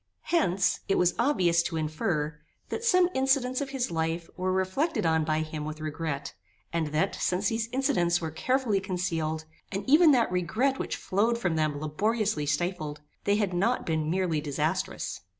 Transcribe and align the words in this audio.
Hence, 0.33 0.79
it 0.89 0.97
was 0.97 1.13
obvious 1.19 1.61
to 1.61 1.77
infer, 1.77 2.39
that 2.69 2.83
some 2.83 3.07
incidents 3.13 3.61
of 3.61 3.69
his 3.69 3.91
life 3.91 4.31
were 4.35 4.51
reflected 4.51 5.05
on 5.05 5.23
by 5.23 5.41
him 5.41 5.63
with 5.63 5.79
regret; 5.79 6.33
and 6.73 6.87
that, 6.87 7.13
since 7.13 7.49
these 7.49 7.69
incidents 7.71 8.19
were 8.19 8.31
carefully 8.31 8.79
concealed, 8.79 9.45
and 9.71 9.87
even 9.87 10.09
that 10.09 10.31
regret 10.31 10.79
which 10.79 10.95
flowed 10.95 11.37
from 11.37 11.55
them 11.55 11.79
laboriously 11.79 12.47
stifled, 12.47 13.01
they 13.25 13.35
had 13.35 13.53
not 13.53 13.85
been 13.85 14.09
merely 14.09 14.41
disastrous. 14.41 15.21